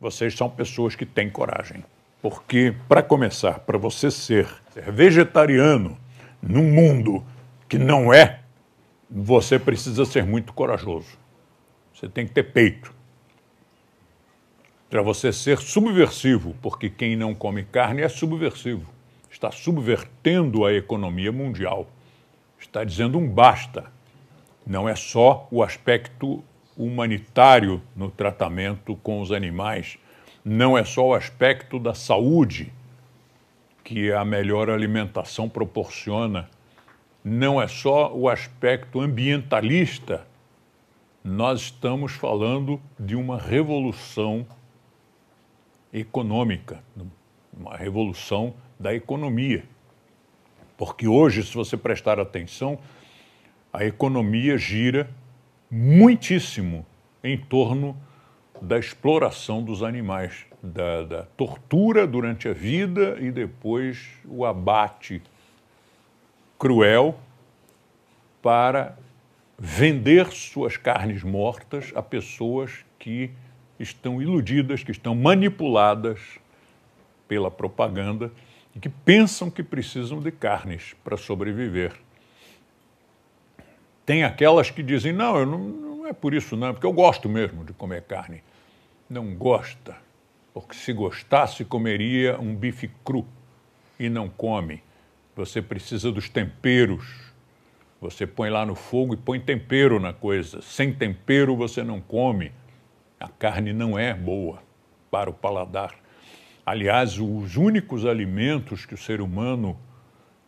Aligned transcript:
vocês 0.00 0.34
são 0.34 0.48
pessoas 0.48 0.96
que 0.96 1.04
têm 1.04 1.28
coragem. 1.28 1.84
Porque, 2.22 2.74
para 2.88 3.02
começar, 3.02 3.60
para 3.60 3.76
você 3.76 4.10
ser 4.10 4.48
vegetariano 4.88 5.96
num 6.42 6.72
mundo 6.72 7.24
que 7.68 7.78
não 7.78 8.12
é, 8.12 8.40
você 9.10 9.58
precisa 9.58 10.04
ser 10.04 10.24
muito 10.24 10.52
corajoso. 10.52 11.18
Você 11.92 12.08
tem 12.08 12.26
que 12.26 12.32
ter 12.32 12.44
peito. 12.44 12.94
Para 14.88 15.02
você 15.02 15.32
ser 15.32 15.58
subversivo, 15.58 16.56
porque 16.62 16.88
quem 16.88 17.14
não 17.14 17.34
come 17.34 17.64
carne 17.64 18.02
é 18.02 18.08
subversivo. 18.08 18.90
Está 19.30 19.50
subvertendo 19.50 20.64
a 20.64 20.72
economia 20.72 21.30
mundial. 21.30 21.86
Está 22.58 22.84
dizendo 22.84 23.18
um 23.18 23.28
basta. 23.28 23.84
Não 24.66 24.88
é 24.88 24.94
só 24.94 25.46
o 25.50 25.62
aspecto 25.62 26.42
humanitário 26.84 27.82
no 27.94 28.10
tratamento 28.10 28.96
com 28.96 29.20
os 29.20 29.30
animais, 29.30 29.98
não 30.42 30.78
é 30.78 30.84
só 30.84 31.08
o 31.08 31.14
aspecto 31.14 31.78
da 31.78 31.92
saúde 31.92 32.72
que 33.84 34.10
a 34.10 34.24
melhor 34.24 34.70
alimentação 34.70 35.48
proporciona, 35.48 36.48
não 37.22 37.60
é 37.60 37.68
só 37.68 38.14
o 38.14 38.28
aspecto 38.28 39.00
ambientalista. 39.00 40.26
Nós 41.22 41.62
estamos 41.62 42.12
falando 42.12 42.80
de 42.98 43.14
uma 43.14 43.36
revolução 43.36 44.46
econômica, 45.92 46.82
uma 47.52 47.76
revolução 47.76 48.54
da 48.78 48.94
economia. 48.94 49.64
Porque 50.78 51.06
hoje, 51.06 51.42
se 51.42 51.54
você 51.54 51.76
prestar 51.76 52.18
atenção, 52.18 52.78
a 53.70 53.84
economia 53.84 54.56
gira 54.56 55.10
muitíssimo 55.70 56.84
em 57.22 57.38
torno 57.38 57.96
da 58.60 58.78
exploração 58.78 59.62
dos 59.62 59.82
animais, 59.82 60.44
da, 60.62 61.02
da, 61.02 61.22
tortura 61.36 62.06
durante 62.06 62.48
a 62.48 62.52
vida 62.52 63.16
e 63.20 63.30
depois 63.30 64.08
o 64.26 64.44
abate 64.44 65.22
cruel 66.58 67.18
para 68.42 68.98
vender 69.58 70.26
suas 70.32 70.76
carnes 70.76 71.22
mortas 71.22 71.92
a 71.94 72.02
pessoas 72.02 72.84
que 72.98 73.30
estão 73.78 74.20
iludidas, 74.20 74.82
que 74.82 74.90
estão 74.90 75.14
manipuladas 75.14 76.18
pela 77.26 77.50
propaganda 77.50 78.30
e 78.74 78.80
que 78.80 78.88
pensam 78.88 79.50
que 79.50 79.62
precisam 79.62 80.20
de 80.20 80.30
carnes 80.30 80.94
para 81.02 81.16
sobreviver. 81.16 81.92
Tem 84.10 84.24
aquelas 84.24 84.72
que 84.72 84.82
dizem: 84.82 85.12
não, 85.12 85.38
eu 85.38 85.46
não, 85.46 85.58
não 85.58 86.06
é 86.08 86.12
por 86.12 86.34
isso, 86.34 86.56
não, 86.56 86.72
porque 86.72 86.84
eu 86.84 86.92
gosto 86.92 87.28
mesmo 87.28 87.64
de 87.64 87.72
comer 87.72 88.02
carne. 88.02 88.42
Não 89.08 89.36
gosta, 89.36 89.96
porque 90.52 90.74
se 90.74 90.92
gostasse, 90.92 91.64
comeria 91.64 92.36
um 92.40 92.52
bife 92.52 92.90
cru 93.04 93.24
e 94.00 94.08
não 94.08 94.28
come. 94.28 94.82
Você 95.36 95.62
precisa 95.62 96.10
dos 96.10 96.28
temperos. 96.28 97.32
Você 98.00 98.26
põe 98.26 98.50
lá 98.50 98.66
no 98.66 98.74
fogo 98.74 99.14
e 99.14 99.16
põe 99.16 99.38
tempero 99.38 100.00
na 100.00 100.12
coisa. 100.12 100.60
Sem 100.60 100.92
tempero 100.92 101.54
você 101.54 101.84
não 101.84 102.00
come. 102.00 102.50
A 103.20 103.28
carne 103.28 103.72
não 103.72 103.96
é 103.96 104.12
boa 104.12 104.60
para 105.08 105.30
o 105.30 105.32
paladar. 105.32 105.94
Aliás, 106.66 107.16
os 107.16 107.56
únicos 107.56 108.04
alimentos 108.04 108.84
que 108.84 108.94
o 108.94 108.98
ser 108.98 109.20
humano 109.20 109.78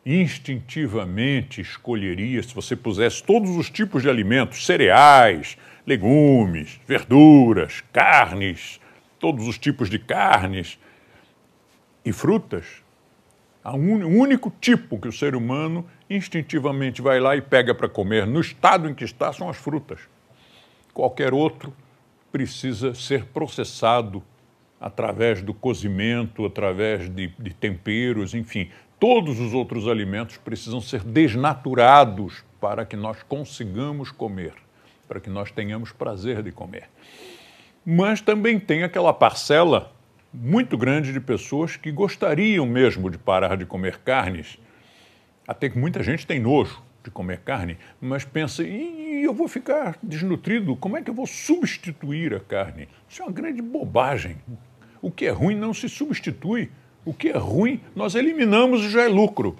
instintivamente 0.05 1.61
escolheria 1.61 2.43
se 2.43 2.55
você 2.55 2.75
pusesse 2.75 3.23
todos 3.23 3.51
os 3.57 3.71
tipos 3.71 4.03
de 4.03 4.11
alimentos, 4.11 4.67
cereais, 4.67 5.57
legumes, 5.87 6.81
verduras, 6.87 7.83
carnes, 7.93 8.81
todos 9.19 9.47
os 9.47 9.59
tipos 9.59 9.89
de 9.89 9.99
carnes 9.99 10.79
e 12.05 12.13
frutas. 12.13 12.83
O 13.65 13.77
único 13.77 14.53
tipo 14.61 14.99
que 14.99 15.07
o 15.07 15.13
ser 15.13 15.37
humano 15.37 15.87
instintivamente 16.11 17.01
vai 17.01 17.21
lá 17.21 17.37
e 17.37 17.41
pega 17.41 17.73
para 17.73 17.89
comer 17.89 18.27
no 18.27 18.41
estado 18.41 18.89
em 18.89 18.95
que 18.95 19.05
está 19.05 19.33
são 19.33 19.49
as 19.49 19.57
frutas. 19.57 20.01
Qualquer 20.93 21.33
outro 21.33 21.73
precisa 22.33 22.93
ser 22.95 23.27
processado 23.27 24.23
através 24.81 25.43
do 25.43 25.55
cozimento, 25.55 26.45
através 26.45 27.09
de, 27.09 27.29
de 27.39 27.55
temperos, 27.55 28.35
enfim, 28.35 28.69
todos 29.03 29.41
os 29.41 29.53
outros 29.53 29.89
alimentos 29.89 30.37
precisam 30.37 30.81
ser 30.81 31.03
desnaturados 31.03 32.45
para 32.61 32.87
que 32.87 32.95
nós 32.95 33.21
consigamos 33.25 34.13
comer, 34.13 34.55
para 35.09 35.19
que 35.19 35.29
nós 35.29 35.51
tenhamos 35.51 35.91
prazer 35.91 36.41
de 36.41 36.53
comer. 36.53 36.89
Mas 37.85 38.21
também 38.21 38.61
tem 38.61 38.85
aquela 38.85 39.13
parcela 39.13 39.93
muito 40.33 40.79
grande 40.79 41.13
de 41.13 41.19
pessoas 41.19 41.77
que 41.77 41.91
gostariam 41.91 42.65
mesmo 42.65 43.11
de 43.11 43.19
parar 43.19 43.57
de 43.57 43.67
comer 43.67 43.99
carnes. 43.99 44.57
Até 45.49 45.69
que 45.69 45.77
muita 45.77 46.01
gente 46.01 46.25
tem 46.25 46.39
nojo 46.39 46.81
de 47.03 47.11
comer 47.11 47.41
carne, 47.41 47.79
mas 48.01 48.25
pensa, 48.25 48.63
e 48.63 49.25
eu 49.25 49.35
vou 49.35 49.49
ficar 49.49 49.99
desnutrido? 50.01 50.77
Como 50.77 50.97
é 50.97 51.03
que 51.03 51.11
eu 51.11 51.15
vou 51.15 51.27
substituir 51.27 52.35
a 52.35 52.39
carne? 52.39 52.89
Isso 53.09 53.21
é 53.21 53.25
uma 53.25 53.33
grande 53.33 53.61
bobagem. 53.61 54.37
O 55.01 55.11
que 55.11 55.27
é 55.27 55.31
ruim 55.31 55.57
não 55.57 55.75
se 55.75 55.89
substitui. 55.89 56.71
O 57.05 57.13
que 57.13 57.29
é 57.29 57.37
ruim, 57.37 57.81
nós 57.95 58.15
eliminamos 58.15 58.83
e 58.83 58.91
já 58.91 59.03
é 59.03 59.09
lucro. 59.09 59.57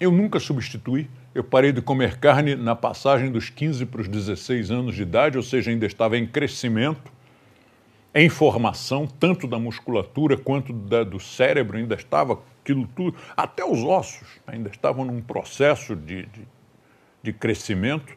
Eu 0.00 0.10
nunca 0.10 0.40
substituí. 0.40 1.08
Eu 1.34 1.44
parei 1.44 1.72
de 1.72 1.80
comer 1.80 2.18
carne 2.18 2.54
na 2.54 2.74
passagem 2.74 3.30
dos 3.30 3.48
15 3.48 3.86
para 3.86 4.00
os 4.02 4.08
16 4.08 4.70
anos 4.70 4.94
de 4.94 5.02
idade, 5.02 5.36
ou 5.36 5.42
seja, 5.42 5.70
ainda 5.70 5.86
estava 5.86 6.18
em 6.18 6.26
crescimento, 6.26 7.10
em 8.14 8.28
formação, 8.28 9.06
tanto 9.06 9.46
da 9.46 9.58
musculatura 9.58 10.36
quanto 10.36 10.72
da, 10.72 11.04
do 11.04 11.18
cérebro, 11.18 11.78
ainda 11.78 11.94
estava 11.94 12.38
aquilo 12.62 12.86
tudo, 12.94 13.16
até 13.36 13.64
os 13.64 13.82
ossos 13.82 14.28
ainda 14.46 14.68
estavam 14.68 15.04
num 15.04 15.22
processo 15.22 15.96
de, 15.96 16.26
de, 16.26 16.42
de 17.22 17.32
crescimento 17.32 18.14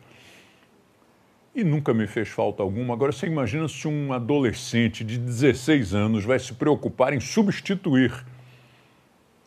e 1.55 1.63
nunca 1.63 1.93
me 1.93 2.05
fez 2.05 2.27
falta 2.27 2.61
alguma. 2.61 2.93
Agora, 2.93 3.13
você 3.13 3.25
imagina 3.25 3.67
se 3.69 3.88
um 3.88 4.11
adolescente 4.11 5.05
de 5.05 5.17
16 5.17 5.95
anos 5.95 6.25
vai 6.25 6.38
se 6.38 6.53
preocupar 6.53 7.13
em 7.13 7.19
substituir. 7.21 8.11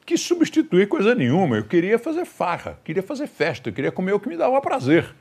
Que 0.06 0.16
substituir 0.16 0.88
coisa 0.88 1.14
nenhuma. 1.14 1.58
Eu 1.58 1.64
queria 1.64 1.98
fazer 1.98 2.24
farra, 2.24 2.80
queria 2.82 3.02
fazer 3.02 3.26
festa, 3.26 3.70
queria 3.70 3.92
comer 3.92 4.14
o 4.14 4.20
que 4.20 4.28
me 4.28 4.38
dava 4.38 4.58
prazer. 4.58 5.14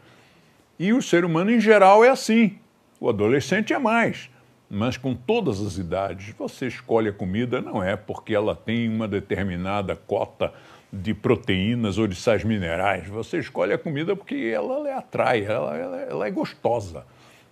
E 0.79 0.93
o 0.93 1.01
ser 1.01 1.25
humano 1.25 1.51
em 1.51 1.59
geral 1.59 2.05
é 2.05 2.09
assim. 2.09 2.57
O 3.01 3.09
adolescente 3.09 3.73
é 3.73 3.77
mais. 3.77 4.29
Mas 4.69 4.97
com 4.97 5.15
todas 5.15 5.61
as 5.61 5.77
idades, 5.77 6.33
você 6.37 6.67
escolhe 6.67 7.09
a 7.09 7.13
comida 7.13 7.61
não 7.61 7.81
é 7.81 7.95
porque 7.95 8.35
ela 8.35 8.55
tem 8.55 8.89
uma 8.89 9.07
determinada 9.07 9.95
cota 9.95 10.53
de 10.91 11.13
proteínas 11.13 11.97
ou 11.97 12.07
de 12.07 12.15
sais 12.15 12.43
minerais. 12.43 13.07
Você 13.07 13.37
escolhe 13.39 13.73
a 13.73 13.77
comida 13.77 14.15
porque 14.15 14.51
ela 14.53 14.79
lhe 14.81 14.91
atrai, 14.91 15.45
ela, 15.45 15.77
ela, 15.77 15.97
ela 16.01 16.27
é 16.27 16.31
gostosa. 16.31 17.05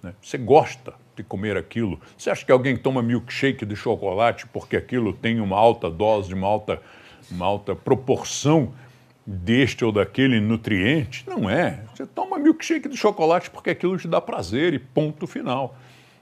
Né? 0.03 0.13
Você 0.21 0.37
gosta 0.37 0.93
de 1.15 1.23
comer 1.23 1.57
aquilo. 1.57 1.99
Você 2.17 2.29
acha 2.29 2.45
que 2.45 2.51
alguém 2.51 2.75
toma 2.75 3.01
milkshake 3.01 3.65
de 3.65 3.75
chocolate 3.75 4.45
porque 4.47 4.75
aquilo 4.75 5.13
tem 5.13 5.39
uma 5.39 5.57
alta 5.57 5.89
dose, 5.89 6.33
uma 6.33 6.47
alta, 6.47 6.81
uma 7.31 7.45
alta 7.45 7.75
proporção 7.75 8.73
deste 9.25 9.83
ou 9.85 9.91
daquele 9.91 10.39
nutriente? 10.39 11.23
Não 11.27 11.49
é. 11.49 11.81
Você 11.95 12.05
toma 12.05 12.37
milkshake 12.37 12.89
de 12.89 12.97
chocolate 12.97 13.49
porque 13.49 13.69
aquilo 13.69 13.97
te 13.97 14.07
dá 14.07 14.19
prazer 14.19 14.73
e 14.73 14.79
ponto 14.79 15.25
final. 15.25 15.75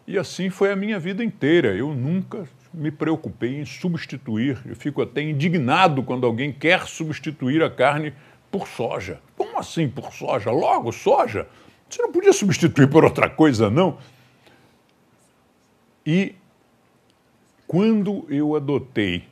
E 0.05 0.17
assim 0.17 0.49
foi 0.49 0.71
a 0.71 0.75
minha 0.75 0.99
vida 0.99 1.23
inteira. 1.23 1.73
Eu 1.75 1.93
nunca 1.93 2.45
me 2.73 2.91
preocupei 2.91 3.59
em 3.59 3.65
substituir. 3.65 4.59
Eu 4.65 4.75
fico 4.75 5.01
até 5.01 5.21
indignado 5.21 6.03
quando 6.03 6.25
alguém 6.25 6.51
quer 6.51 6.85
substituir 6.87 7.63
a 7.63 7.69
carne 7.69 8.13
por 8.51 8.67
soja. 8.67 9.21
Como 9.37 9.57
assim 9.57 9.87
por 9.87 10.13
soja? 10.13 10.51
Logo, 10.51 10.91
soja? 10.91 11.47
Você 11.89 12.01
não 12.01 12.11
podia 12.11 12.33
substituir 12.33 12.89
por 12.89 13.03
outra 13.05 13.29
coisa, 13.29 13.69
não? 13.69 13.97
E 16.05 16.35
quando 17.65 18.25
eu 18.29 18.55
adotei 18.55 19.23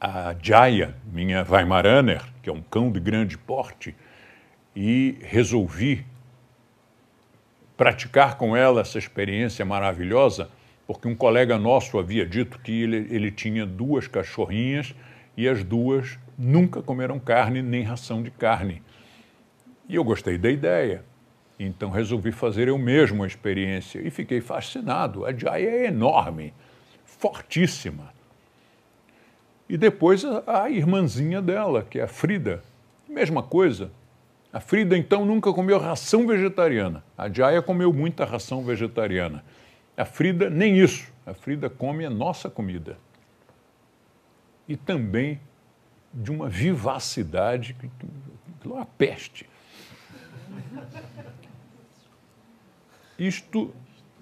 a 0.00 0.34
Jaya, 0.40 0.96
minha 1.12 1.46
Weimaraner, 1.48 2.22
que 2.42 2.48
é 2.48 2.52
um 2.52 2.62
cão 2.62 2.90
de 2.90 2.98
grande 2.98 3.36
porte, 3.36 3.94
e 4.74 5.18
resolvi 5.20 6.04
praticar 7.82 8.36
com 8.36 8.56
ela 8.56 8.82
essa 8.82 8.96
experiência 8.96 9.64
maravilhosa, 9.64 10.48
porque 10.86 11.08
um 11.08 11.16
colega 11.16 11.58
nosso 11.58 11.98
havia 11.98 12.24
dito 12.24 12.60
que 12.60 12.84
ele, 12.84 13.08
ele 13.10 13.28
tinha 13.28 13.66
duas 13.66 14.06
cachorrinhas 14.06 14.94
e 15.36 15.48
as 15.48 15.64
duas 15.64 16.16
nunca 16.38 16.80
comeram 16.80 17.18
carne 17.18 17.60
nem 17.60 17.82
ração 17.82 18.22
de 18.22 18.30
carne. 18.30 18.80
E 19.88 19.96
eu 19.96 20.04
gostei 20.04 20.38
da 20.38 20.48
ideia. 20.48 21.04
Então 21.58 21.90
resolvi 21.90 22.30
fazer 22.30 22.68
eu 22.68 22.78
mesmo 22.78 23.24
a 23.24 23.26
experiência 23.26 24.00
e 24.00 24.12
fiquei 24.12 24.40
fascinado. 24.40 25.26
A 25.26 25.32
Jaya 25.32 25.68
é 25.68 25.86
enorme, 25.86 26.54
fortíssima. 27.04 28.14
E 29.68 29.76
depois 29.76 30.24
a, 30.24 30.62
a 30.62 30.70
irmãzinha 30.70 31.42
dela, 31.42 31.82
que 31.82 31.98
é 31.98 32.04
a 32.04 32.08
Frida, 32.08 32.62
mesma 33.08 33.42
coisa. 33.42 33.90
A 34.52 34.60
Frida 34.60 34.96
então 34.98 35.24
nunca 35.24 35.52
comeu 35.52 35.78
ração 35.78 36.26
vegetariana. 36.26 37.02
A 37.16 37.28
Jaya 37.28 37.62
comeu 37.62 37.92
muita 37.92 38.24
ração 38.24 38.62
vegetariana 38.62 39.42
A 39.96 40.04
Frida, 40.04 40.50
nem 40.50 40.78
isso. 40.78 41.10
A 41.24 41.32
Frida 41.32 41.70
come 41.70 42.04
a 42.04 42.10
nossa 42.10 42.50
comida. 42.50 42.98
E 44.68 44.76
também 44.76 45.40
de 46.12 46.30
uma 46.30 46.48
vivacidade 46.48 47.74
que, 47.74 47.86
é 47.86 48.68
uma 48.68 48.84
peste. 48.84 49.48
Isto, 53.18 53.72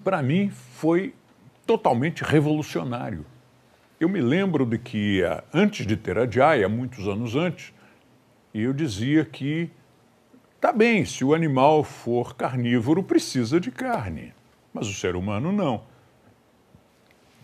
para 0.03 0.21
mim, 0.21 0.49
foi 0.49 1.13
totalmente 1.65 2.23
revolucionário. 2.23 3.25
Eu 3.99 4.09
me 4.09 4.21
lembro 4.21 4.65
de 4.65 4.77
que, 4.77 5.21
antes 5.53 5.85
de 5.85 5.95
ter 5.95 6.17
a 6.17 6.29
Jaya, 6.29 6.67
muitos 6.69 7.07
anos 7.07 7.35
antes, 7.35 7.73
eu 8.53 8.73
dizia 8.73 9.23
que, 9.23 9.69
tá 10.61 10.71
bem, 10.71 11.03
se 11.03 11.25
o 11.25 11.33
animal 11.33 11.83
for 11.83 12.35
carnívoro, 12.35 13.01
precisa 13.01 13.59
de 13.59 13.71
carne, 13.71 14.31
mas 14.71 14.87
o 14.87 14.93
ser 14.93 15.15
humano 15.15 15.51
não. 15.51 15.83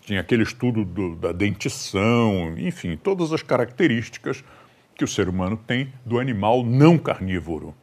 Tinha 0.02 0.20
aquele 0.20 0.44
estudo 0.44 0.84
do, 0.84 1.16
da 1.16 1.32
dentição, 1.32 2.54
enfim, 2.56 2.96
todas 2.96 3.32
as 3.32 3.42
características 3.42 4.42
que 4.94 5.04
o 5.04 5.08
ser 5.08 5.28
humano 5.28 5.56
tem 5.56 5.92
do 6.06 6.18
animal 6.18 6.64
não 6.64 6.96
carnívoro. 6.96 7.74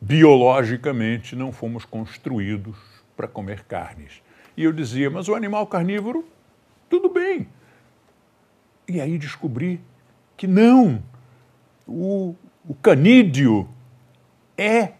Biologicamente, 0.00 1.36
não 1.36 1.52
fomos 1.52 1.84
construídos 1.84 2.76
para 3.14 3.28
comer 3.28 3.64
carnes. 3.64 4.22
E 4.56 4.64
eu 4.64 4.72
dizia, 4.72 5.10
mas 5.10 5.28
o 5.28 5.34
animal 5.34 5.66
carnívoro, 5.66 6.26
tudo 6.88 7.08
bem. 7.08 7.46
E 8.88 9.00
aí 9.00 9.18
descobri 9.18 9.80
que 10.36 10.46
não. 10.46 11.02
O, 11.86 12.34
o 12.66 12.74
canídeo 12.74 13.68
é 14.56 14.92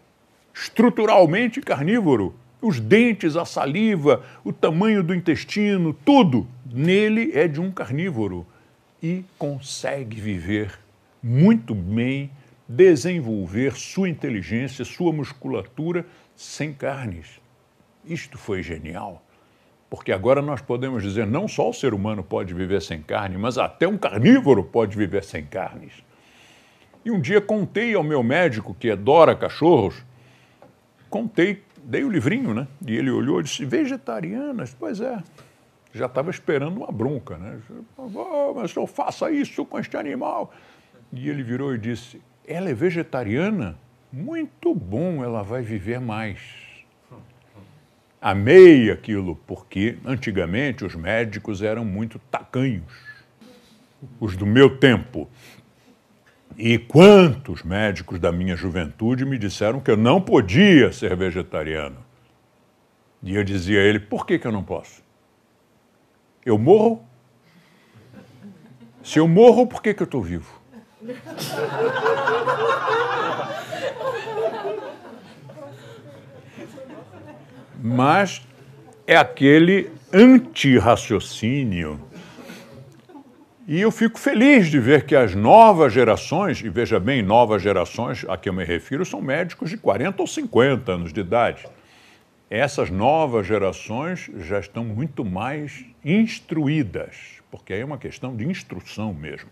estruturalmente 0.53 1.61
carnívoro. 1.61 2.35
Os 2.61 2.79
dentes, 2.79 3.35
a 3.35 3.45
saliva, 3.45 4.23
o 4.43 4.51
tamanho 4.51 5.03
do 5.03 5.13
intestino, 5.13 5.93
tudo 5.93 6.47
nele 6.65 7.31
é 7.33 7.47
de 7.47 7.61
um 7.61 7.71
carnívoro 7.71 8.45
e 9.01 9.23
consegue 9.37 10.19
viver 10.19 10.79
muito 11.21 11.75
bem 11.75 12.31
desenvolver 12.67 13.75
sua 13.75 14.09
inteligência, 14.09 14.83
sua 14.83 15.13
musculatura 15.13 16.05
sem 16.35 16.73
carnes. 16.73 17.39
Isto 18.03 18.37
foi 18.37 18.63
genial, 18.63 19.23
porque 19.89 20.11
agora 20.11 20.41
nós 20.41 20.61
podemos 20.61 21.03
dizer 21.03 21.25
não 21.27 21.47
só 21.47 21.69
o 21.69 21.73
ser 21.73 21.93
humano 21.93 22.23
pode 22.23 22.53
viver 22.53 22.81
sem 22.81 23.01
carne, 23.01 23.37
mas 23.37 23.57
até 23.57 23.87
um 23.87 23.97
carnívoro 23.97 24.63
pode 24.63 24.97
viver 24.97 25.23
sem 25.23 25.45
carnes. 25.45 25.93
E 27.05 27.11
um 27.11 27.21
dia 27.21 27.39
contei 27.39 27.93
ao 27.93 28.03
meu 28.03 28.23
médico, 28.23 28.73
que 28.73 28.89
adora 28.89 29.35
cachorros, 29.35 30.03
contei, 31.07 31.63
dei 31.83 32.03
o 32.03 32.09
livrinho, 32.09 32.51
né? 32.51 32.67
E 32.85 32.95
ele 32.95 33.11
olhou 33.11 33.39
e 33.39 33.43
disse: 33.43 33.63
vegetarianas? 33.63 34.75
Pois 34.77 34.99
é, 34.99 35.21
já 35.93 36.07
estava 36.07 36.31
esperando 36.31 36.77
uma 36.77 36.91
bronca, 36.91 37.37
né? 37.37 37.59
Oh, 37.95 38.53
mas 38.55 38.75
eu 38.75 38.87
faça 38.87 39.29
isso 39.29 39.63
com 39.63 39.79
este 39.79 39.95
animal. 39.95 40.51
E 41.13 41.29
ele 41.29 41.43
virou 41.43 41.75
e 41.75 41.77
disse: 41.77 42.19
Ela 42.47 42.71
é 42.71 42.73
vegetariana? 42.73 43.77
Muito 44.11 44.73
bom, 44.73 45.23
ela 45.23 45.43
vai 45.43 45.61
viver 45.61 45.99
mais. 45.99 46.39
Amei 48.19 48.89
aquilo, 48.89 49.35
porque 49.45 49.99
antigamente 50.03 50.83
os 50.83 50.95
médicos 50.95 51.61
eram 51.61 51.85
muito 51.85 52.17
tacanhos, 52.31 52.91
os 54.19 54.35
do 54.35 54.47
meu 54.47 54.79
tempo. 54.79 55.29
E 56.57 56.77
quantos 56.77 57.63
médicos 57.63 58.17
da 58.19 58.31
minha 58.31 58.55
juventude 58.55 59.25
me 59.25 59.37
disseram 59.37 59.81
que 59.81 59.91
eu 59.91 59.97
não 59.97 60.21
podia 60.21 60.91
ser 60.91 61.15
vegetariano? 61.15 61.97
E 63.21 63.35
eu 63.35 63.43
dizia 63.43 63.79
a 63.81 63.83
ele: 63.83 63.99
por 63.99 64.25
que, 64.25 64.39
que 64.39 64.47
eu 64.47 64.51
não 64.51 64.63
posso? 64.63 65.03
Eu 66.45 66.57
morro? 66.57 67.03
Se 69.03 69.19
eu 69.19 69.27
morro, 69.27 69.67
por 69.67 69.81
que, 69.81 69.93
que 69.93 70.01
eu 70.01 70.05
estou 70.05 70.21
vivo? 70.21 70.61
Mas 77.81 78.41
é 79.05 79.15
aquele 79.17 79.91
anti-raciocínio. 80.11 81.99
E 83.67 83.81
eu 83.81 83.91
fico 83.91 84.19
feliz 84.19 84.67
de 84.67 84.79
ver 84.79 85.05
que 85.05 85.15
as 85.15 85.33
novas 85.33 85.91
gerações, 85.91 86.61
e 86.61 86.69
veja 86.69 86.99
bem, 86.99 87.23
novas 87.23 87.61
gerações 87.61 88.23
a 88.29 88.37
que 88.37 88.47
eu 88.47 88.53
me 88.53 88.63
refiro, 88.63 89.05
são 89.05 89.21
médicos 89.21 89.69
de 89.69 89.77
40 89.77 90.21
ou 90.21 90.27
50 90.27 90.91
anos 90.91 91.11
de 91.11 91.19
idade. 91.19 91.65
Essas 92.49 92.91
novas 92.91 93.47
gerações 93.47 94.29
já 94.37 94.59
estão 94.59 94.85
muito 94.85 95.25
mais 95.25 95.83
instruídas, 96.03 97.41
porque 97.49 97.73
aí 97.73 97.81
é 97.81 97.85
uma 97.85 97.97
questão 97.97 98.35
de 98.35 98.45
instrução 98.45 99.13
mesmo 99.13 99.49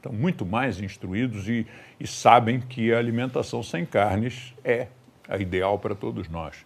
estão 0.00 0.12
muito 0.12 0.44
mais 0.44 0.80
instruídos 0.80 1.48
e, 1.48 1.66
e 1.98 2.06
sabem 2.06 2.60
que 2.60 2.92
a 2.92 2.98
alimentação 2.98 3.62
sem 3.62 3.84
carnes 3.84 4.54
é 4.64 4.88
a 5.28 5.36
ideal 5.36 5.78
para 5.78 5.94
todos 5.94 6.28
nós. 6.28 6.64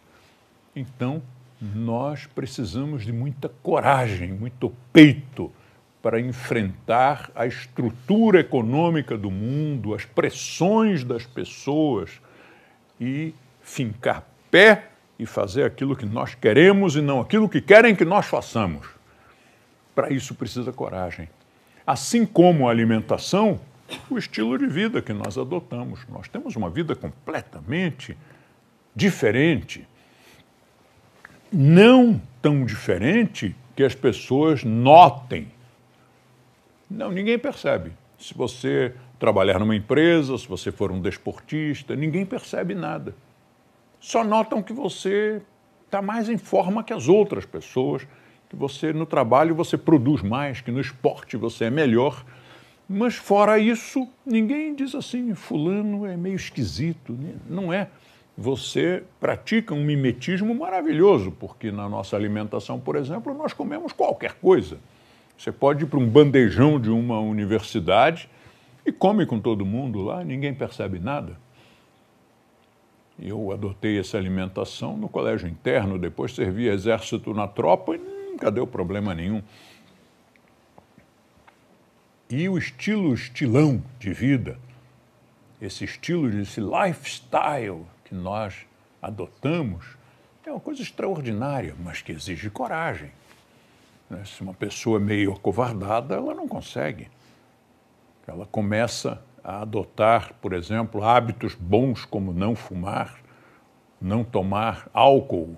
Então, 0.74 1.20
nós 1.60 2.26
precisamos 2.26 3.04
de 3.04 3.12
muita 3.12 3.48
coragem, 3.62 4.32
muito 4.32 4.72
peito 4.92 5.52
para 6.04 6.20
enfrentar 6.20 7.30
a 7.34 7.46
estrutura 7.46 8.40
econômica 8.40 9.16
do 9.16 9.30
mundo, 9.30 9.94
as 9.94 10.04
pressões 10.04 11.02
das 11.02 11.24
pessoas 11.24 12.20
e 13.00 13.32
fincar 13.62 14.22
pé 14.50 14.90
e 15.18 15.24
fazer 15.24 15.64
aquilo 15.64 15.96
que 15.96 16.04
nós 16.04 16.34
queremos 16.34 16.94
e 16.94 17.00
não 17.00 17.22
aquilo 17.22 17.48
que 17.48 17.58
querem 17.58 17.96
que 17.96 18.04
nós 18.04 18.26
façamos. 18.26 18.86
Para 19.94 20.12
isso 20.12 20.34
precisa 20.34 20.70
coragem. 20.74 21.26
Assim 21.86 22.26
como 22.26 22.68
a 22.68 22.70
alimentação, 22.70 23.58
o 24.10 24.18
estilo 24.18 24.58
de 24.58 24.66
vida 24.66 25.00
que 25.00 25.14
nós 25.14 25.38
adotamos. 25.38 26.00
Nós 26.10 26.28
temos 26.28 26.54
uma 26.54 26.68
vida 26.68 26.94
completamente 26.94 28.14
diferente. 28.94 29.88
Não 31.50 32.20
tão 32.42 32.66
diferente 32.66 33.56
que 33.74 33.82
as 33.82 33.94
pessoas 33.94 34.62
notem. 34.64 35.53
Não, 36.90 37.10
ninguém 37.10 37.38
percebe. 37.38 37.92
Se 38.18 38.34
você 38.34 38.94
trabalhar 39.18 39.58
numa 39.58 39.74
empresa, 39.74 40.36
se 40.38 40.46
você 40.46 40.70
for 40.70 40.92
um 40.92 41.00
desportista, 41.00 41.96
ninguém 41.96 42.24
percebe 42.24 42.74
nada. 42.74 43.14
Só 44.00 44.22
notam 44.22 44.62
que 44.62 44.72
você 44.72 45.40
está 45.86 46.02
mais 46.02 46.28
em 46.28 46.36
forma 46.36 46.84
que 46.84 46.92
as 46.92 47.08
outras 47.08 47.46
pessoas 47.46 48.06
que 48.54 48.56
você 48.56 48.92
no 48.92 49.04
trabalho 49.04 49.54
você 49.54 49.76
produz 49.76 50.22
mais, 50.22 50.60
que 50.60 50.70
no 50.70 50.80
esporte 50.80 51.36
você 51.36 51.64
é 51.64 51.70
melhor. 51.70 52.24
Mas 52.88 53.14
fora 53.14 53.58
isso, 53.58 54.06
ninguém 54.24 54.74
diz 54.74 54.94
assim, 54.94 55.34
fulano 55.34 56.06
é 56.06 56.16
meio 56.16 56.36
esquisito. 56.36 57.18
Não 57.48 57.72
é. 57.72 57.88
Você 58.36 59.04
pratica 59.20 59.74
um 59.74 59.84
mimetismo 59.84 60.54
maravilhoso, 60.54 61.30
porque 61.32 61.70
na 61.70 61.88
nossa 61.88 62.16
alimentação, 62.16 62.78
por 62.78 62.96
exemplo, 62.96 63.32
nós 63.32 63.52
comemos 63.52 63.92
qualquer 63.92 64.34
coisa. 64.34 64.78
Você 65.36 65.52
pode 65.52 65.84
ir 65.84 65.86
para 65.86 65.98
um 65.98 66.08
bandejão 66.08 66.80
de 66.80 66.90
uma 66.90 67.20
universidade 67.20 68.28
e 68.86 68.92
come 68.92 69.26
com 69.26 69.40
todo 69.40 69.64
mundo 69.64 70.02
lá, 70.02 70.22
ninguém 70.22 70.54
percebe 70.54 70.98
nada. 70.98 71.36
Eu 73.18 73.52
adotei 73.52 73.98
essa 73.98 74.18
alimentação 74.18 74.96
no 74.96 75.08
colégio 75.08 75.48
interno, 75.48 75.98
depois 75.98 76.34
servi 76.34 76.68
exército 76.68 77.32
na 77.32 77.46
tropa 77.46 77.94
e 77.94 77.98
nunca 77.98 78.50
deu 78.50 78.66
problema 78.66 79.14
nenhum. 79.14 79.42
E 82.28 82.48
o 82.48 82.58
estilo 82.58 83.14
estilão 83.14 83.82
de 84.00 84.12
vida, 84.12 84.58
esse 85.60 85.84
estilo, 85.84 86.28
esse 86.40 86.60
lifestyle 86.60 87.86
que 88.04 88.14
nós 88.14 88.66
adotamos, 89.00 89.96
é 90.44 90.50
uma 90.50 90.60
coisa 90.60 90.82
extraordinária, 90.82 91.74
mas 91.82 92.02
que 92.02 92.12
exige 92.12 92.50
coragem. 92.50 93.10
Né? 94.14 94.24
Se 94.24 94.42
uma 94.42 94.54
pessoa 94.54 94.98
é 94.98 95.02
meio 95.02 95.32
acovardada, 95.32 96.14
ela 96.14 96.34
não 96.34 96.48
consegue. 96.48 97.08
Ela 98.26 98.46
começa 98.46 99.22
a 99.42 99.62
adotar, 99.62 100.32
por 100.40 100.52
exemplo, 100.52 101.04
hábitos 101.04 101.54
bons 101.54 102.04
como 102.04 102.32
não 102.32 102.54
fumar, 102.54 103.16
não 104.00 104.24
tomar 104.24 104.88
álcool, 104.92 105.56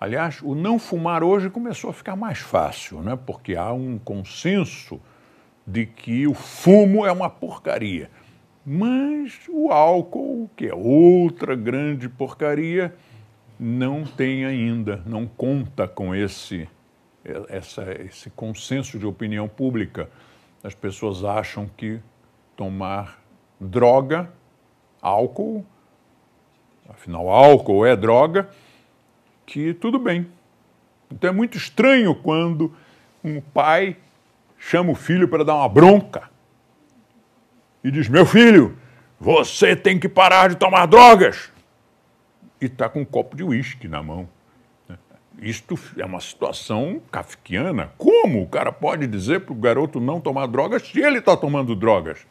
Aliás, 0.00 0.40
o 0.40 0.54
não 0.54 0.78
fumar 0.78 1.22
hoje 1.22 1.50
começou 1.50 1.90
a 1.90 1.92
ficar 1.92 2.16
mais 2.16 2.38
fácil, 2.38 3.02
né? 3.02 3.18
porque 3.26 3.54
há 3.54 3.70
um 3.70 3.98
consenso 3.98 4.98
de 5.66 5.84
que 5.84 6.26
o 6.26 6.32
fumo 6.32 7.04
é 7.04 7.12
uma 7.12 7.28
porcaria. 7.28 8.10
Mas 8.64 9.40
o 9.46 9.70
álcool, 9.70 10.48
que 10.56 10.66
é 10.66 10.74
outra 10.74 11.54
grande 11.54 12.08
porcaria, 12.08 12.94
não 13.58 14.02
tem 14.02 14.46
ainda, 14.46 15.02
não 15.04 15.26
conta 15.26 15.86
com 15.86 16.14
esse, 16.14 16.66
essa, 17.48 17.92
esse 18.02 18.30
consenso 18.30 18.98
de 18.98 19.06
opinião 19.06 19.48
pública. 19.48 20.08
As 20.62 20.74
pessoas 20.74 21.24
acham 21.24 21.68
que 21.76 22.00
tomar 22.56 23.22
droga, 23.58 24.30
álcool, 25.00 25.64
afinal, 26.88 27.28
álcool 27.28 27.86
é 27.86 27.96
droga, 27.96 28.50
que 29.46 29.74
tudo 29.74 29.98
bem. 29.98 30.26
Então 31.10 31.30
é 31.30 31.32
muito 31.32 31.56
estranho 31.56 32.14
quando 32.14 32.74
um 33.22 33.40
pai 33.40 33.96
chama 34.58 34.92
o 34.92 34.94
filho 34.94 35.28
para 35.28 35.44
dar 35.44 35.56
uma 35.56 35.68
bronca 35.68 36.30
e 37.82 37.90
diz: 37.90 38.08
Meu 38.08 38.24
filho, 38.24 38.76
você 39.18 39.74
tem 39.74 39.98
que 39.98 40.08
parar 40.08 40.48
de 40.48 40.56
tomar 40.56 40.86
drogas. 40.86 41.50
E 42.60 42.66
está 42.66 42.88
com 42.88 43.00
um 43.00 43.04
copo 43.04 43.36
de 43.36 43.42
uísque 43.42 43.88
na 43.88 44.02
mão. 44.02 44.28
Isto 45.40 45.78
é 45.96 46.04
uma 46.04 46.20
situação 46.20 47.00
kafkiana. 47.10 47.90
Como 47.96 48.42
o 48.42 48.46
cara 48.46 48.70
pode 48.70 49.06
dizer 49.06 49.40
para 49.40 49.54
o 49.54 49.56
garoto 49.56 49.98
não 49.98 50.20
tomar 50.20 50.46
drogas 50.46 50.82
se 50.82 51.00
ele 51.00 51.18
está 51.18 51.34
tomando 51.34 51.74
drogas? 51.74 52.26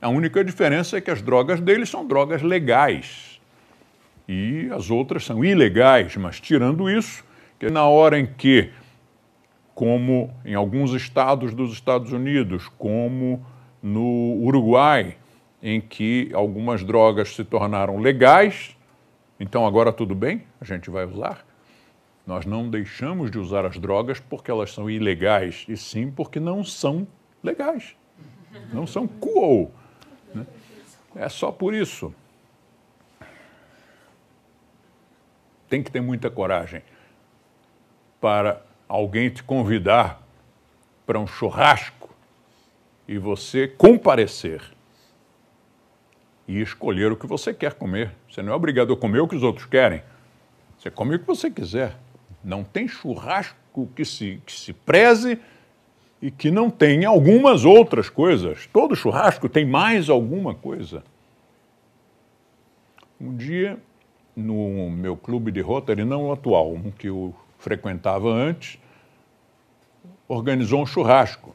A 0.00 0.08
única 0.08 0.42
diferença 0.42 0.96
é 0.96 1.00
que 1.00 1.10
as 1.10 1.20
drogas 1.20 1.60
dele 1.60 1.84
são 1.84 2.06
drogas 2.06 2.40
legais 2.40 3.38
e 4.26 4.68
as 4.72 4.90
outras 4.90 5.24
são 5.24 5.44
ilegais, 5.44 6.16
mas 6.16 6.40
tirando 6.40 6.88
isso, 6.88 7.22
que 7.58 7.68
na 7.68 7.86
hora 7.86 8.18
em 8.18 8.26
que, 8.26 8.70
como 9.74 10.32
em 10.44 10.54
alguns 10.54 10.92
estados 10.92 11.52
dos 11.52 11.72
Estados 11.72 12.12
Unidos, 12.12 12.68
como 12.78 13.44
no 13.82 14.38
Uruguai, 14.40 15.16
em 15.62 15.80
que 15.80 16.30
algumas 16.32 16.84
drogas 16.84 17.34
se 17.34 17.44
tornaram 17.44 17.98
legais, 17.98 18.76
então 19.38 19.66
agora 19.66 19.92
tudo 19.92 20.14
bem, 20.14 20.44
a 20.60 20.64
gente 20.64 20.88
vai 20.88 21.04
usar. 21.04 21.47
Nós 22.28 22.44
não 22.44 22.68
deixamos 22.68 23.30
de 23.30 23.38
usar 23.38 23.64
as 23.64 23.78
drogas 23.78 24.20
porque 24.20 24.50
elas 24.50 24.70
são 24.70 24.90
ilegais, 24.90 25.64
e 25.66 25.78
sim 25.78 26.10
porque 26.10 26.38
não 26.38 26.62
são 26.62 27.08
legais. 27.42 27.96
Não 28.70 28.86
são 28.86 29.08
cool. 29.08 29.72
Né? 30.34 30.46
É 31.16 31.26
só 31.30 31.50
por 31.50 31.72
isso. 31.72 32.14
Tem 35.70 35.82
que 35.82 35.90
ter 35.90 36.02
muita 36.02 36.28
coragem 36.28 36.82
para 38.20 38.62
alguém 38.86 39.30
te 39.30 39.42
convidar 39.42 40.20
para 41.06 41.18
um 41.18 41.26
churrasco 41.26 42.14
e 43.08 43.16
você 43.16 43.66
comparecer 43.66 44.60
e 46.46 46.60
escolher 46.60 47.10
o 47.10 47.16
que 47.16 47.26
você 47.26 47.54
quer 47.54 47.72
comer. 47.72 48.14
Você 48.30 48.42
não 48.42 48.52
é 48.52 48.54
obrigado 48.54 48.92
a 48.92 48.96
comer 48.98 49.20
o 49.20 49.26
que 49.26 49.34
os 49.36 49.42
outros 49.42 49.64
querem. 49.64 50.02
Você 50.78 50.90
come 50.90 51.14
o 51.14 51.18
que 51.18 51.26
você 51.26 51.50
quiser. 51.50 51.96
Não 52.42 52.62
tem 52.62 52.86
churrasco 52.86 53.88
que 53.94 54.04
se, 54.04 54.40
que 54.44 54.52
se 54.52 54.72
preze 54.72 55.38
e 56.20 56.30
que 56.30 56.50
não 56.50 56.70
tenha 56.70 57.08
algumas 57.08 57.64
outras 57.64 58.08
coisas. 58.08 58.66
Todo 58.72 58.96
churrasco 58.96 59.48
tem 59.48 59.64
mais 59.64 60.08
alguma 60.08 60.54
coisa. 60.54 61.04
Um 63.20 63.36
dia, 63.36 63.78
no 64.36 64.90
meu 64.90 65.16
clube 65.16 65.50
de 65.50 65.60
Rotary, 65.60 66.04
não 66.04 66.28
o 66.28 66.32
atual, 66.32 66.72
um 66.72 66.90
que 66.90 67.08
eu 67.08 67.34
frequentava 67.58 68.28
antes, 68.28 68.78
organizou 70.28 70.82
um 70.82 70.86
churrasco. 70.86 71.54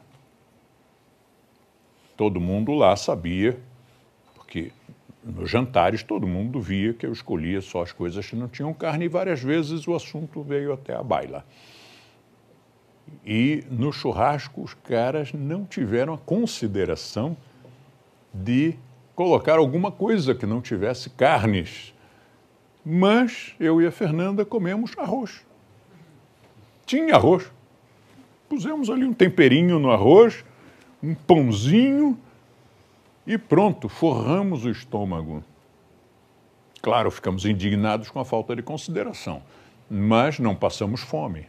Todo 2.16 2.40
mundo 2.40 2.72
lá 2.72 2.94
sabia, 2.96 3.58
porque 4.34 4.72
nos 5.24 5.50
jantares 5.50 6.02
todo 6.02 6.26
mundo 6.26 6.60
via 6.60 6.92
que 6.92 7.06
eu 7.06 7.12
escolhia 7.12 7.60
só 7.60 7.82
as 7.82 7.92
coisas 7.92 8.26
que 8.26 8.36
não 8.36 8.48
tinham 8.48 8.74
carne 8.74 9.06
e 9.06 9.08
várias 9.08 9.42
vezes 9.42 9.86
o 9.88 9.94
assunto 9.94 10.42
veio 10.42 10.72
até 10.72 10.94
a 10.94 11.02
baila. 11.02 11.44
E 13.24 13.64
no 13.70 13.92
churrasco 13.92 14.62
os 14.62 14.74
caras 14.74 15.32
não 15.32 15.64
tiveram 15.64 16.14
a 16.14 16.18
consideração 16.18 17.36
de 18.32 18.74
colocar 19.14 19.58
alguma 19.58 19.90
coisa 19.90 20.34
que 20.34 20.44
não 20.44 20.60
tivesse 20.60 21.08
carnes. 21.10 21.94
Mas 22.84 23.54
eu 23.58 23.80
e 23.80 23.86
a 23.86 23.90
Fernanda 23.90 24.44
comemos 24.44 24.92
arroz. 24.98 25.44
Tinha 26.84 27.14
arroz. 27.14 27.50
Pusemos 28.48 28.90
ali 28.90 29.04
um 29.06 29.14
temperinho 29.14 29.78
no 29.78 29.90
arroz, 29.90 30.44
um 31.02 31.14
pãozinho 31.14 32.18
e 33.26 33.38
pronto, 33.38 33.88
forramos 33.88 34.64
o 34.64 34.70
estômago. 34.70 35.42
Claro, 36.82 37.10
ficamos 37.10 37.46
indignados 37.46 38.10
com 38.10 38.20
a 38.20 38.24
falta 38.24 38.54
de 38.54 38.62
consideração, 38.62 39.42
mas 39.90 40.38
não 40.38 40.54
passamos 40.54 41.00
fome. 41.00 41.46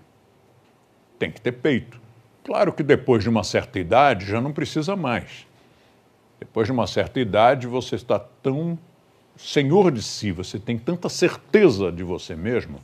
Tem 1.19 1.29
que 1.29 1.41
ter 1.41 1.51
peito. 1.51 1.99
Claro 2.43 2.71
que 2.71 2.83
depois 2.83 3.23
de 3.23 3.29
uma 3.29 3.43
certa 3.43 3.79
idade 3.79 4.25
já 4.25 4.39
não 4.39 4.53
precisa 4.53 4.95
mais. 4.95 5.45
Depois 6.39 6.67
de 6.67 6.71
uma 6.71 6.87
certa 6.87 7.19
idade 7.19 7.67
você 7.67 7.95
está 7.95 8.19
tão 8.19 8.77
senhor 9.35 9.91
de 9.91 10.01
si, 10.01 10.31
você 10.31 10.57
tem 10.57 10.77
tanta 10.77 11.09
certeza 11.09 11.91
de 11.91 12.03
você 12.03 12.35
mesmo 12.35 12.79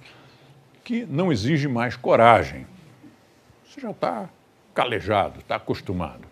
que 0.84 1.06
não 1.06 1.32
exige 1.32 1.68
mais 1.68 1.96
coragem. 1.96 2.66
Você 3.66 3.80
já 3.80 3.92
está 3.92 4.30
calejado, 4.74 5.40
está 5.40 5.56
acostumado. 5.56 6.31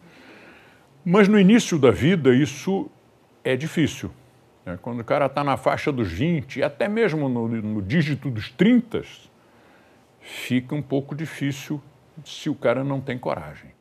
Mas 1.11 1.27
no 1.27 1.39
início 1.39 1.79
da 1.79 1.89
vida 1.89 2.35
isso 2.35 2.87
é 3.43 3.55
difícil. 3.55 4.11
Né? 4.63 4.77
Quando 4.79 4.99
o 4.99 5.03
cara 5.03 5.25
está 5.25 5.43
na 5.43 5.57
faixa 5.57 5.91
dos 5.91 6.07
20, 6.11 6.61
até 6.61 6.87
mesmo 6.87 7.27
no, 7.27 7.47
no 7.47 7.81
dígito 7.81 8.29
dos 8.29 8.51
30, 8.51 9.01
fica 10.19 10.75
um 10.75 10.83
pouco 10.83 11.15
difícil 11.15 11.81
se 12.23 12.47
o 12.47 12.53
cara 12.53 12.83
não 12.83 13.01
tem 13.01 13.17
coragem. 13.17 13.71